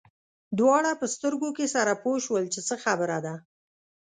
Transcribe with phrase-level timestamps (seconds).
[0.59, 3.35] دواړه په سترګو کې سره پوه شول چې خبره څه ده.